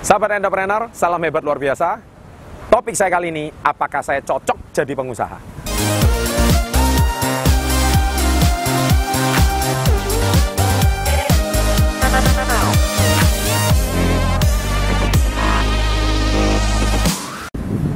[0.00, 2.00] Sahabat entrepreneur, salam hebat luar biasa.
[2.72, 5.36] Topik saya kali ini, apakah saya cocok jadi pengusaha?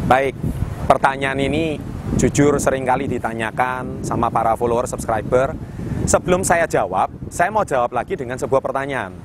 [0.04, 0.36] Baik,
[0.84, 1.80] pertanyaan ini
[2.20, 5.56] jujur sering kali ditanyakan sama para follower, subscriber.
[6.04, 9.16] Sebelum saya jawab, saya mau jawab lagi dengan sebuah pertanyaan.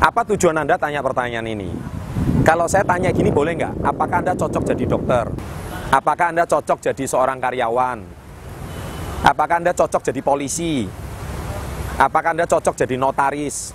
[0.00, 1.95] Apa tujuan Anda tanya pertanyaan ini?
[2.46, 3.82] Kalau saya tanya gini boleh nggak?
[3.82, 5.26] Apakah Anda cocok jadi dokter?
[5.90, 7.98] Apakah Anda cocok jadi seorang karyawan?
[9.26, 10.86] Apakah Anda cocok jadi polisi?
[11.98, 13.74] Apakah Anda cocok jadi notaris?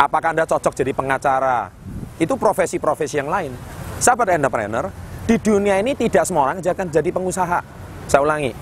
[0.00, 1.68] Apakah Anda cocok jadi pengacara?
[2.16, 3.52] Itu profesi-profesi yang lain.
[4.00, 4.88] Sahabat entrepreneur,
[5.28, 7.60] di dunia ini tidak semua orang akan jadi pengusaha.
[8.08, 8.56] Saya ulangi,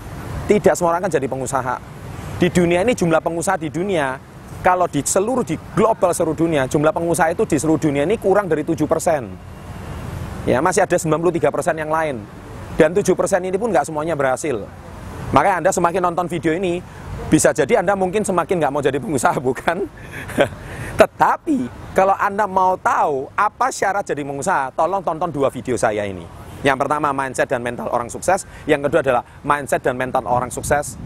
[0.50, 1.76] tidak semua orang akan jadi pengusaha.
[2.42, 4.18] Di dunia ini jumlah pengusaha di dunia,
[4.58, 8.50] kalau di seluruh di global seluruh dunia, jumlah pengusaha itu di seluruh dunia ini kurang
[8.50, 9.30] dari 7 persen.
[10.48, 12.24] Ya, masih ada 93 persen yang lain.
[12.74, 14.66] Dan 7 persen ini pun nggak semuanya berhasil.
[15.30, 16.82] Makanya Anda semakin nonton video ini,
[17.30, 19.86] bisa jadi Anda mungkin semakin nggak mau jadi pengusaha, bukan?
[20.98, 21.58] Tetapi,
[21.94, 26.26] kalau Anda mau tahu apa syarat jadi pengusaha, tolong tonton dua video saya ini.
[26.66, 28.42] Yang pertama, mindset dan mental orang sukses.
[28.66, 30.98] Yang kedua adalah mindset dan mental orang sukses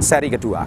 [0.00, 0.66] seri kedua.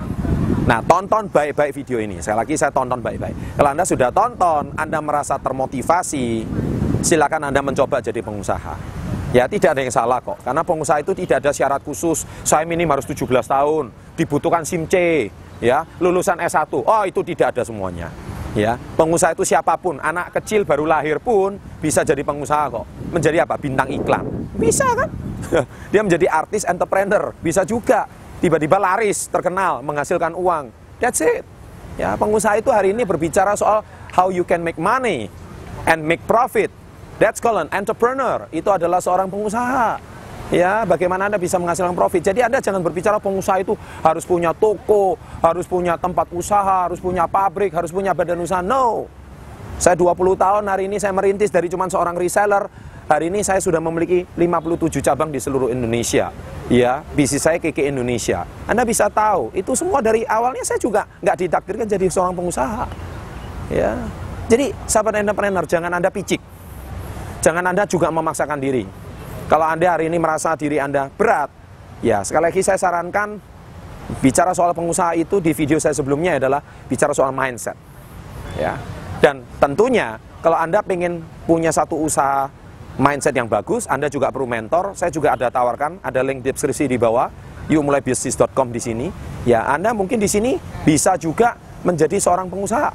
[0.69, 2.21] Nah, tonton baik-baik video ini.
[2.21, 3.57] Sekali lagi saya tonton baik-baik.
[3.57, 6.45] Kalau Anda sudah tonton, Anda merasa termotivasi,
[7.01, 8.77] silakan Anda mencoba jadi pengusaha.
[9.29, 10.41] Ya, tidak ada yang salah kok.
[10.41, 12.25] Karena pengusaha itu tidak ada syarat khusus.
[12.41, 15.29] Saya minim harus 17 tahun, dibutuhkan SIM C,
[15.61, 16.69] ya, lulusan S1.
[16.69, 18.09] Oh, itu tidak ada semuanya.
[18.57, 22.85] Ya, pengusaha itu siapa pun, anak kecil baru lahir pun bisa jadi pengusaha kok.
[23.13, 23.61] Menjadi apa?
[23.61, 24.25] Bintang iklan.
[24.57, 25.09] Bisa kan?
[25.93, 28.09] Dia menjadi artis entrepreneur, bisa juga
[28.39, 30.71] tiba-tiba laris, terkenal, menghasilkan uang.
[30.99, 31.43] That's it.
[31.99, 33.83] Ya, pengusaha itu hari ini berbicara soal
[34.15, 35.27] how you can make money
[35.83, 36.71] and make profit.
[37.19, 38.47] That's called an entrepreneur.
[38.55, 39.99] Itu adalah seorang pengusaha.
[40.49, 42.25] Ya, bagaimana Anda bisa menghasilkan profit.
[42.25, 47.29] Jadi Anda jangan berbicara pengusaha itu harus punya toko, harus punya tempat usaha, harus punya
[47.29, 48.63] pabrik, harus punya badan usaha.
[48.63, 49.05] No.
[49.77, 52.65] Saya 20 tahun hari ini saya merintis dari cuma seorang reseller.
[53.09, 56.29] Hari ini saya sudah memiliki 57 cabang di seluruh Indonesia
[56.69, 58.45] ya bisnis saya KK Indonesia.
[58.69, 62.85] Anda bisa tahu, itu semua dari awalnya saya juga nggak ditakdirkan jadi seorang pengusaha.
[63.73, 63.97] Ya,
[64.49, 66.37] jadi sahabat entrepreneur jangan Anda picik,
[67.41, 68.85] jangan Anda juga memaksakan diri.
[69.49, 71.49] Kalau Anda hari ini merasa diri Anda berat,
[72.05, 73.41] ya sekali lagi saya sarankan
[74.21, 77.77] bicara soal pengusaha itu di video saya sebelumnya adalah bicara soal mindset.
[78.57, 78.77] Ya,
[79.21, 82.49] dan tentunya kalau Anda ingin punya satu usaha
[82.99, 84.93] mindset yang bagus, Anda juga perlu mentor.
[84.93, 87.31] Saya juga ada tawarkan, ada link deskripsi di bawah,
[87.71, 89.07] yukmulaibisnis.com di sini.
[89.47, 91.55] Ya, Anda mungkin di sini bisa juga
[91.87, 92.91] menjadi seorang pengusaha.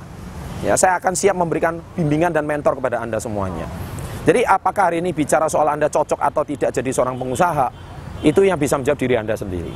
[0.62, 3.66] Ya, saya akan siap memberikan bimbingan dan mentor kepada Anda semuanya.
[4.24, 7.68] Jadi apakah hari ini bicara soal Anda cocok atau tidak jadi seorang pengusaha,
[8.24, 9.72] itu yang bisa menjawab diri Anda sendiri.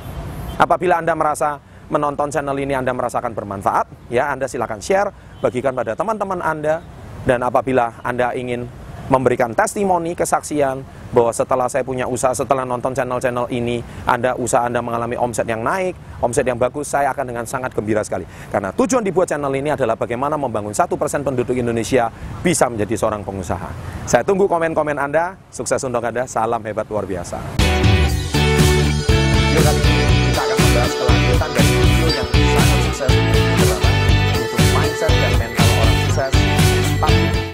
[0.56, 5.12] Apabila Anda merasa menonton channel ini Anda merasakan bermanfaat, ya Anda silakan share,
[5.44, 6.80] bagikan pada teman-teman Anda,
[7.28, 8.64] dan apabila Anda ingin
[9.08, 14.84] memberikan testimoni, kesaksian bahwa setelah saya punya usaha, setelah nonton channel-channel ini, Anda usaha Anda
[14.84, 18.28] mengalami omset yang naik, omset yang bagus, saya akan dengan sangat gembira sekali.
[18.52, 22.12] Karena tujuan dibuat channel ini adalah bagaimana membangun satu persen penduduk Indonesia
[22.44, 23.68] bisa menjadi seorang pengusaha.
[24.04, 27.40] Saya tunggu komen-komen Anda, sukses untuk Anda, salam hebat luar biasa.
[29.58, 29.87] Video